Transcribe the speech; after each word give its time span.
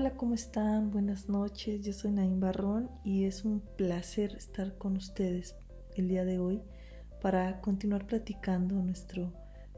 Hola, 0.00 0.12
¿cómo 0.12 0.34
están? 0.34 0.92
Buenas 0.92 1.28
noches, 1.28 1.84
yo 1.84 1.92
soy 1.92 2.12
Naim 2.12 2.38
Barrón 2.38 2.88
y 3.02 3.24
es 3.24 3.44
un 3.44 3.58
placer 3.58 4.36
estar 4.36 4.78
con 4.78 4.96
ustedes 4.96 5.56
el 5.96 6.06
día 6.06 6.24
de 6.24 6.38
hoy 6.38 6.62
para 7.20 7.60
continuar 7.60 8.06
platicando 8.06 8.76
nuestro 8.76 9.32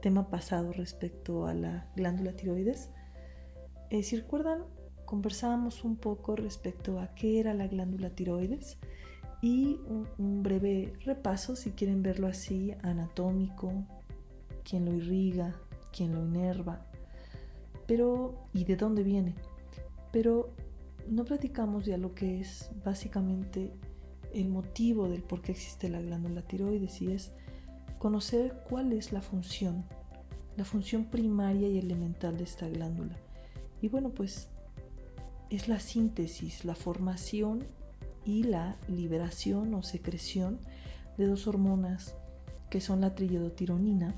tema 0.00 0.30
pasado 0.30 0.72
respecto 0.72 1.48
a 1.48 1.54
la 1.54 1.90
glándula 1.96 2.30
tiroides. 2.30 2.90
Eh, 3.90 4.04
si 4.04 4.14
recuerdan, 4.14 4.62
conversábamos 5.04 5.82
un 5.82 5.96
poco 5.96 6.36
respecto 6.36 7.00
a 7.00 7.12
qué 7.16 7.40
era 7.40 7.52
la 7.52 7.66
glándula 7.66 8.10
tiroides 8.10 8.78
y 9.42 9.80
un, 10.16 10.44
breve 10.44 10.92
repaso, 11.04 11.56
si 11.56 11.72
quieren 11.72 12.04
verlo 12.04 12.28
así, 12.28 12.72
anatómico, 12.82 13.84
quién 14.62 14.84
lo 14.84 14.94
irriga, 14.94 15.56
quién 15.92 16.14
lo 16.14 16.24
inerva, 16.24 16.86
pero 17.88 18.46
y 18.52 18.62
de 18.62 18.76
dónde 18.76 19.02
viene 19.02 19.34
pero 20.14 20.54
no 21.08 21.24
platicamos 21.24 21.86
ya 21.86 21.98
lo 21.98 22.14
que 22.14 22.40
es 22.40 22.70
básicamente 22.84 23.72
el 24.32 24.48
motivo 24.48 25.08
del 25.08 25.24
por 25.24 25.42
qué 25.42 25.50
existe 25.50 25.88
la 25.88 26.00
glándula 26.00 26.42
tiroides 26.42 27.02
y 27.02 27.10
es 27.10 27.32
conocer 27.98 28.62
cuál 28.70 28.92
es 28.92 29.10
la 29.10 29.22
función, 29.22 29.84
la 30.56 30.64
función 30.64 31.06
primaria 31.06 31.66
y 31.66 31.78
elemental 31.78 32.36
de 32.38 32.44
esta 32.44 32.68
glándula. 32.68 33.16
Y 33.82 33.88
bueno, 33.88 34.10
pues 34.10 34.50
es 35.50 35.66
la 35.66 35.80
síntesis, 35.80 36.64
la 36.64 36.76
formación 36.76 37.64
y 38.24 38.44
la 38.44 38.76
liberación 38.86 39.74
o 39.74 39.82
secreción 39.82 40.60
de 41.18 41.26
dos 41.26 41.48
hormonas 41.48 42.14
que 42.70 42.80
son 42.80 43.00
la 43.00 43.16
triiodotironina 43.16 44.14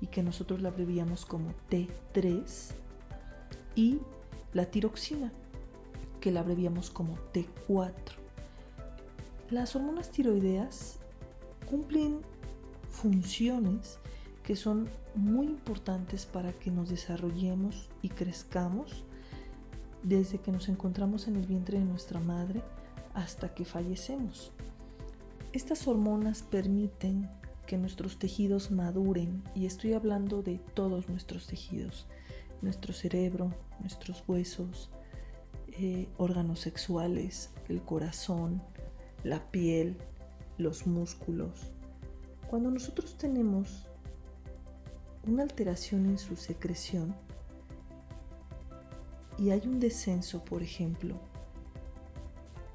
y 0.00 0.06
que 0.06 0.22
nosotros 0.22 0.62
la 0.62 0.68
abreviamos 0.68 1.26
como 1.26 1.54
T3 1.68 2.72
y 3.74 3.98
la 4.52 4.66
tiroxina, 4.66 5.32
que 6.20 6.30
la 6.30 6.40
abreviamos 6.40 6.90
como 6.90 7.16
T4. 7.32 7.92
Las 9.50 9.74
hormonas 9.74 10.10
tiroideas 10.10 10.98
cumplen 11.68 12.20
funciones 12.90 13.98
que 14.44 14.56
son 14.56 14.88
muy 15.14 15.46
importantes 15.46 16.26
para 16.26 16.52
que 16.52 16.70
nos 16.70 16.88
desarrollemos 16.88 17.88
y 18.02 18.08
crezcamos 18.08 19.04
desde 20.02 20.38
que 20.38 20.52
nos 20.52 20.68
encontramos 20.68 21.28
en 21.28 21.36
el 21.36 21.46
vientre 21.46 21.78
de 21.78 21.84
nuestra 21.84 22.20
madre 22.20 22.62
hasta 23.14 23.54
que 23.54 23.64
fallecemos. 23.64 24.52
Estas 25.52 25.86
hormonas 25.86 26.42
permiten 26.42 27.28
que 27.66 27.76
nuestros 27.76 28.18
tejidos 28.18 28.70
maduren 28.70 29.42
y 29.54 29.66
estoy 29.66 29.92
hablando 29.92 30.42
de 30.42 30.58
todos 30.74 31.08
nuestros 31.08 31.46
tejidos, 31.46 32.06
nuestro 32.62 32.92
cerebro, 32.92 33.52
nuestros 33.80 34.22
huesos, 34.26 34.90
eh, 35.68 36.08
órganos 36.18 36.60
sexuales, 36.60 37.50
el 37.68 37.82
corazón, 37.82 38.62
la 39.24 39.50
piel, 39.50 39.96
los 40.58 40.86
músculos. 40.86 41.72
Cuando 42.48 42.70
nosotros 42.70 43.16
tenemos 43.16 43.88
una 45.26 45.42
alteración 45.42 46.06
en 46.06 46.18
su 46.18 46.36
secreción 46.36 47.14
y 49.38 49.50
hay 49.50 49.62
un 49.66 49.80
descenso, 49.80 50.44
por 50.44 50.62
ejemplo, 50.62 51.16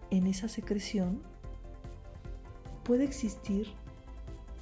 en 0.10 0.28
esa 0.28 0.48
secreción, 0.48 1.22
puede 2.84 3.04
existir 3.04 3.68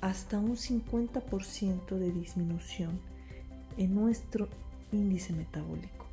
hasta 0.01 0.39
un 0.39 0.57
50% 0.57 1.97
de 1.97 2.11
disminución 2.11 2.99
en 3.77 3.95
nuestro 3.95 4.49
índice 4.93 5.33
metabólico. 5.33 6.07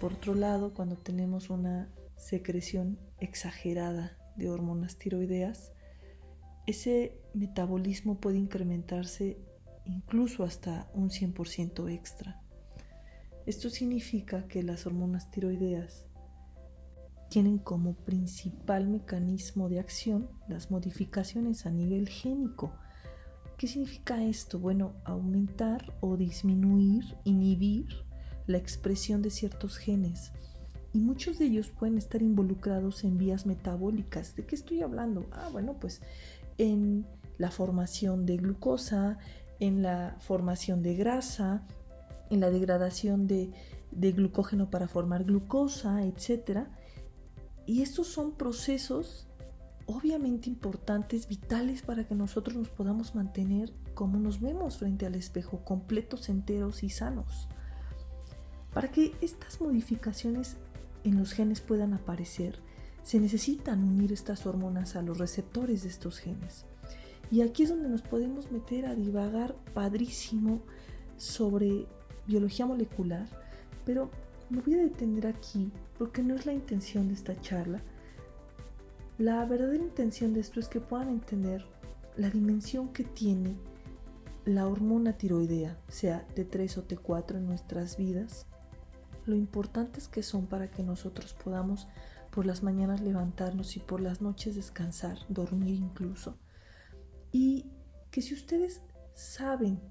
Por 0.00 0.14
otro 0.14 0.34
lado, 0.34 0.72
cuando 0.72 0.96
tenemos 0.96 1.50
una 1.50 1.88
secreción 2.16 2.98
exagerada 3.18 4.16
de 4.36 4.48
hormonas 4.48 4.96
tiroideas, 4.96 5.72
ese 6.66 7.20
metabolismo 7.34 8.18
puede 8.18 8.38
incrementarse 8.38 9.38
incluso 9.84 10.44
hasta 10.44 10.90
un 10.94 11.10
100% 11.10 11.90
extra. 11.90 12.40
Esto 13.46 13.70
significa 13.70 14.46
que 14.46 14.62
las 14.62 14.86
hormonas 14.86 15.30
tiroideas 15.30 16.06
tienen 17.28 17.58
como 17.58 17.94
principal 17.94 18.88
mecanismo 18.88 19.68
de 19.68 19.80
acción 19.80 20.28
las 20.48 20.70
modificaciones 20.70 21.64
a 21.64 21.70
nivel 21.70 22.08
génico, 22.08 22.74
¿Qué 23.60 23.66
significa 23.66 24.24
esto? 24.24 24.58
Bueno, 24.58 24.94
aumentar 25.04 25.92
o 26.00 26.16
disminuir, 26.16 27.04
inhibir 27.24 27.88
la 28.46 28.56
expresión 28.56 29.20
de 29.20 29.28
ciertos 29.28 29.76
genes. 29.76 30.32
Y 30.94 31.00
muchos 31.00 31.38
de 31.38 31.44
ellos 31.44 31.68
pueden 31.68 31.98
estar 31.98 32.22
involucrados 32.22 33.04
en 33.04 33.18
vías 33.18 33.44
metabólicas. 33.44 34.34
¿De 34.34 34.46
qué 34.46 34.54
estoy 34.54 34.80
hablando? 34.80 35.26
Ah, 35.32 35.50
bueno, 35.52 35.76
pues 35.78 36.00
en 36.56 37.04
la 37.36 37.50
formación 37.50 38.24
de 38.24 38.38
glucosa, 38.38 39.18
en 39.58 39.82
la 39.82 40.16
formación 40.20 40.82
de 40.82 40.94
grasa, 40.94 41.66
en 42.30 42.40
la 42.40 42.50
degradación 42.50 43.26
de, 43.26 43.52
de 43.90 44.12
glucógeno 44.12 44.70
para 44.70 44.88
formar 44.88 45.24
glucosa, 45.24 46.02
etc. 46.06 46.60
Y 47.66 47.82
estos 47.82 48.06
son 48.06 48.32
procesos 48.32 49.29
obviamente 49.90 50.48
importantes, 50.48 51.26
vitales 51.26 51.82
para 51.82 52.06
que 52.06 52.14
nosotros 52.14 52.56
nos 52.56 52.68
podamos 52.68 53.14
mantener 53.14 53.72
como 53.94 54.18
nos 54.18 54.40
vemos 54.40 54.78
frente 54.78 55.04
al 55.04 55.16
espejo, 55.16 55.64
completos, 55.64 56.28
enteros 56.28 56.84
y 56.84 56.90
sanos. 56.90 57.48
Para 58.72 58.90
que 58.92 59.14
estas 59.20 59.60
modificaciones 59.60 60.56
en 61.02 61.18
los 61.18 61.32
genes 61.32 61.60
puedan 61.60 61.92
aparecer, 61.92 62.60
se 63.02 63.18
necesitan 63.18 63.82
unir 63.82 64.12
estas 64.12 64.46
hormonas 64.46 64.94
a 64.94 65.02
los 65.02 65.18
receptores 65.18 65.82
de 65.82 65.88
estos 65.88 66.18
genes. 66.18 66.66
Y 67.32 67.40
aquí 67.42 67.64
es 67.64 67.70
donde 67.70 67.88
nos 67.88 68.02
podemos 68.02 68.52
meter 68.52 68.86
a 68.86 68.94
divagar 68.94 69.56
padrísimo 69.74 70.60
sobre 71.16 71.86
biología 72.26 72.66
molecular, 72.66 73.28
pero 73.84 74.10
me 74.50 74.60
voy 74.60 74.74
a 74.74 74.82
detener 74.82 75.26
aquí 75.26 75.72
porque 75.98 76.22
no 76.22 76.34
es 76.34 76.46
la 76.46 76.52
intención 76.52 77.08
de 77.08 77.14
esta 77.14 77.40
charla, 77.40 77.82
la 79.20 79.44
verdadera 79.44 79.84
intención 79.84 80.32
de 80.32 80.40
esto 80.40 80.60
es 80.60 80.68
que 80.68 80.80
puedan 80.80 81.10
entender 81.10 81.66
la 82.16 82.30
dimensión 82.30 82.90
que 82.90 83.04
tiene 83.04 83.54
la 84.46 84.66
hormona 84.66 85.12
tiroidea, 85.12 85.78
sea 85.88 86.26
T3 86.34 86.78
o 86.78 86.88
T4 86.88 87.36
en 87.36 87.46
nuestras 87.46 87.98
vidas, 87.98 88.46
lo 89.26 89.36
importantes 89.36 90.08
que 90.08 90.22
son 90.22 90.46
para 90.46 90.70
que 90.70 90.82
nosotros 90.82 91.34
podamos 91.34 91.86
por 92.30 92.46
las 92.46 92.62
mañanas 92.62 93.02
levantarnos 93.02 93.76
y 93.76 93.80
por 93.80 94.00
las 94.00 94.22
noches 94.22 94.54
descansar, 94.54 95.18
dormir 95.28 95.74
incluso. 95.74 96.38
Y 97.30 97.66
que 98.10 98.22
si 98.22 98.32
ustedes 98.32 98.80
saben 99.12 99.82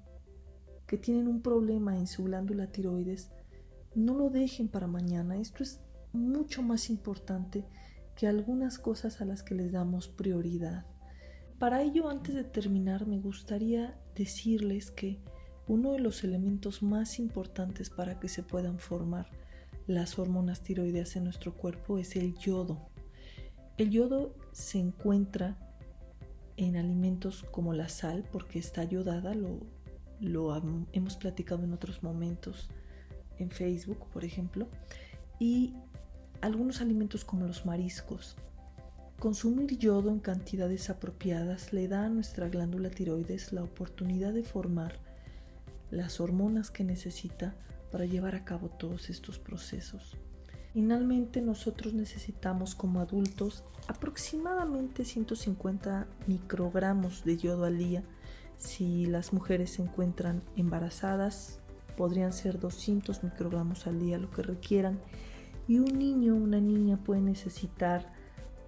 que 0.88 0.98
tienen 0.98 1.28
un 1.28 1.40
problema 1.40 1.96
en 1.96 2.08
su 2.08 2.24
glándula 2.24 2.66
tiroides, 2.66 3.30
no 3.94 4.14
lo 4.14 4.28
dejen 4.28 4.66
para 4.66 4.88
mañana. 4.88 5.36
Esto 5.36 5.62
es 5.62 5.78
mucho 6.12 6.62
más 6.62 6.90
importante 6.90 7.64
que 8.20 8.26
algunas 8.26 8.78
cosas 8.78 9.22
a 9.22 9.24
las 9.24 9.42
que 9.42 9.54
les 9.54 9.72
damos 9.72 10.08
prioridad. 10.08 10.84
Para 11.58 11.80
ello, 11.80 12.10
antes 12.10 12.34
de 12.34 12.44
terminar, 12.44 13.06
me 13.06 13.18
gustaría 13.18 13.98
decirles 14.14 14.90
que 14.90 15.22
uno 15.66 15.92
de 15.92 16.00
los 16.00 16.22
elementos 16.22 16.82
más 16.82 17.18
importantes 17.18 17.88
para 17.88 18.20
que 18.20 18.28
se 18.28 18.42
puedan 18.42 18.78
formar 18.78 19.30
las 19.86 20.18
hormonas 20.18 20.62
tiroideas 20.62 21.16
en 21.16 21.24
nuestro 21.24 21.54
cuerpo 21.56 21.96
es 21.96 22.14
el 22.14 22.36
yodo. 22.36 22.90
El 23.78 23.88
yodo 23.88 24.34
se 24.52 24.78
encuentra 24.78 25.56
en 26.58 26.76
alimentos 26.76 27.46
como 27.50 27.72
la 27.72 27.88
sal 27.88 28.22
porque 28.30 28.58
está 28.58 28.84
yodada, 28.84 29.32
lo, 29.32 29.60
lo 30.20 30.54
hemos 30.92 31.16
platicado 31.16 31.64
en 31.64 31.72
otros 31.72 32.02
momentos 32.02 32.68
en 33.38 33.50
Facebook, 33.50 34.10
por 34.12 34.26
ejemplo, 34.26 34.68
y 35.38 35.74
algunos 36.40 36.80
alimentos 36.80 37.24
como 37.24 37.46
los 37.46 37.66
mariscos. 37.66 38.36
Consumir 39.18 39.76
yodo 39.76 40.10
en 40.10 40.20
cantidades 40.20 40.88
apropiadas 40.88 41.72
le 41.72 41.88
da 41.88 42.06
a 42.06 42.08
nuestra 42.08 42.48
glándula 42.48 42.90
tiroides 42.90 43.52
la 43.52 43.62
oportunidad 43.62 44.32
de 44.32 44.42
formar 44.42 44.98
las 45.90 46.20
hormonas 46.20 46.70
que 46.70 46.84
necesita 46.84 47.54
para 47.92 48.06
llevar 48.06 48.34
a 48.34 48.44
cabo 48.44 48.68
todos 48.70 49.10
estos 49.10 49.38
procesos. 49.38 50.16
Finalmente 50.72 51.42
nosotros 51.42 51.92
necesitamos 51.92 52.74
como 52.74 53.00
adultos 53.00 53.64
aproximadamente 53.88 55.04
150 55.04 56.06
microgramos 56.26 57.24
de 57.24 57.36
yodo 57.36 57.64
al 57.64 57.76
día. 57.76 58.04
Si 58.56 59.04
las 59.06 59.32
mujeres 59.32 59.72
se 59.72 59.82
encuentran 59.82 60.42
embarazadas, 60.56 61.58
podrían 61.96 62.32
ser 62.32 62.60
200 62.60 63.24
microgramos 63.24 63.86
al 63.86 63.98
día 63.98 64.16
lo 64.16 64.30
que 64.30 64.42
requieran 64.42 65.00
y 65.70 65.78
un 65.78 66.00
niño 66.00 66.34
o 66.34 66.36
una 66.36 66.58
niña 66.58 66.96
puede 66.96 67.20
necesitar 67.20 68.04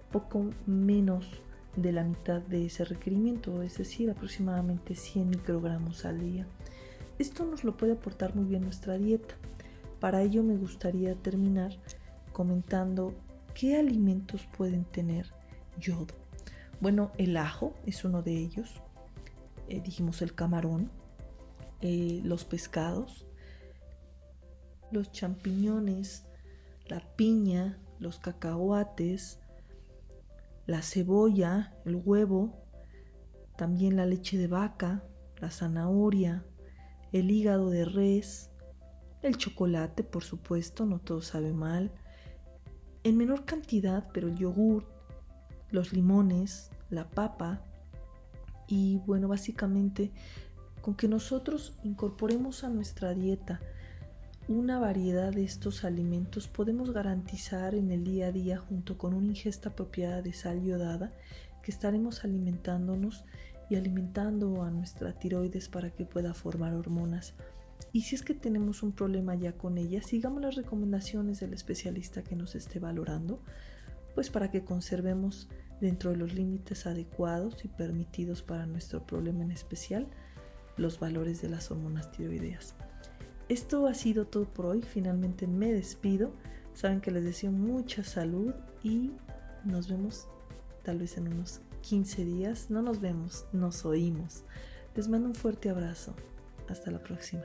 poco 0.09 0.51
menos 0.65 1.27
de 1.75 1.91
la 1.91 2.05
mitad 2.05 2.41
de 2.41 2.67
ese 2.67 2.85
requerimiento, 2.85 3.61
es 3.61 3.77
decir, 3.77 4.09
aproximadamente 4.09 4.95
100 4.95 5.31
microgramos 5.31 6.05
al 6.05 6.21
día. 6.21 6.47
Esto 7.19 7.43
nos 7.43 7.65
lo 7.65 7.75
puede 7.75 7.91
aportar 7.91 8.35
muy 8.35 8.45
bien 8.45 8.61
nuestra 8.61 8.97
dieta, 8.97 9.35
Para 9.99 10.21
ello 10.21 10.43
me 10.43 10.55
gustaría 10.55 11.13
terminar 11.15 11.73
comentando 12.31 13.13
qué 13.53 13.75
alimentos 13.75 14.47
pueden 14.57 14.85
tener 14.85 15.25
yodo. 15.77 16.15
Bueno, 16.79 17.11
el 17.17 17.35
ajo 17.35 17.73
es 17.85 18.05
uno 18.05 18.21
de 18.21 18.37
ellos. 18.37 18.81
Eh, 19.67 19.81
dijimos 19.81 20.21
el 20.21 20.33
camarón, 20.33 20.89
eh, 21.81 22.21
los 22.23 22.45
pescados, 22.45 23.27
los 24.89 25.11
champiñones, 25.11 26.27
la 26.87 26.99
piña, 27.15 27.79
los 27.99 28.19
cacahuates, 28.19 29.39
la 30.65 30.81
cebolla, 30.81 31.75
el 31.85 31.95
huevo, 31.95 32.63
también 33.57 33.95
la 33.95 34.05
leche 34.05 34.37
de 34.37 34.47
vaca, 34.47 35.03
la 35.37 35.51
zanahoria, 35.51 36.45
el 37.11 37.31
hígado 37.31 37.69
de 37.69 37.85
res, 37.85 38.49
el 39.21 39.37
chocolate, 39.37 40.03
por 40.03 40.23
supuesto, 40.23 40.85
no 40.85 40.99
todo 40.99 41.21
sabe 41.21 41.53
mal, 41.53 41.93
en 43.03 43.17
menor 43.17 43.45
cantidad, 43.45 44.09
pero 44.13 44.27
el 44.27 44.37
yogur, 44.37 44.85
los 45.69 45.93
limones, 45.93 46.71
la 46.89 47.09
papa 47.09 47.63
y 48.67 48.97
bueno, 49.05 49.27
básicamente 49.27 50.11
con 50.81 50.95
que 50.95 51.07
nosotros 51.07 51.77
incorporemos 51.83 52.63
a 52.63 52.69
nuestra 52.69 53.13
dieta 53.13 53.61
una 54.49 54.77
variedad 54.77 55.31
de 55.31 55.45
estos 55.45 55.85
alimentos 55.85 56.49
podemos 56.49 56.91
garantizar 56.91 57.75
en 57.75 57.91
el 57.91 58.03
día 58.03 58.27
a 58.27 58.31
día 58.31 58.57
junto 58.57 58.97
con 58.97 59.13
una 59.13 59.27
ingesta 59.27 59.69
apropiada 59.69 60.21
de 60.21 60.33
sal 60.33 60.61
yodada 60.61 61.13
que 61.61 61.71
estaremos 61.71 62.25
alimentándonos 62.25 63.23
y 63.69 63.75
alimentando 63.75 64.61
a 64.63 64.69
nuestra 64.69 65.13
tiroides 65.13 65.69
para 65.69 65.91
que 65.91 66.05
pueda 66.05 66.33
formar 66.33 66.73
hormonas. 66.73 67.35
Y 67.93 68.01
si 68.01 68.15
es 68.15 68.21
que 68.21 68.33
tenemos 68.33 68.83
un 68.83 68.91
problema 68.91 69.33
ya 69.35 69.53
con 69.53 69.77
ella, 69.77 70.01
sigamos 70.01 70.41
las 70.41 70.55
recomendaciones 70.55 71.39
del 71.39 71.53
especialista 71.53 72.21
que 72.21 72.35
nos 72.35 72.55
esté 72.55 72.79
valorando, 72.79 73.39
pues 74.13 74.29
para 74.29 74.51
que 74.51 74.65
conservemos 74.65 75.47
dentro 75.79 76.11
de 76.11 76.17
los 76.17 76.33
límites 76.33 76.85
adecuados 76.85 77.63
y 77.63 77.69
permitidos 77.69 78.41
para 78.41 78.65
nuestro 78.65 79.05
problema 79.05 79.43
en 79.43 79.51
especial 79.51 80.07
los 80.75 80.99
valores 80.99 81.41
de 81.41 81.49
las 81.49 81.71
hormonas 81.71 82.11
tiroideas. 82.11 82.75
Esto 83.49 83.87
ha 83.87 83.93
sido 83.93 84.25
todo 84.25 84.45
por 84.45 84.65
hoy. 84.65 84.81
Finalmente 84.81 85.47
me 85.47 85.71
despido. 85.71 86.31
Saben 86.73 87.01
que 87.01 87.11
les 87.11 87.23
deseo 87.23 87.51
mucha 87.51 88.03
salud 88.03 88.53
y 88.83 89.11
nos 89.63 89.89
vemos 89.89 90.27
tal 90.83 90.99
vez 90.99 91.17
en 91.17 91.27
unos 91.27 91.61
15 91.81 92.25
días. 92.25 92.69
No 92.69 92.81
nos 92.81 92.99
vemos, 92.99 93.45
nos 93.51 93.85
oímos. 93.85 94.43
Les 94.95 95.07
mando 95.07 95.27
un 95.27 95.35
fuerte 95.35 95.69
abrazo. 95.69 96.13
Hasta 96.69 96.91
la 96.91 96.99
próxima. 96.99 97.43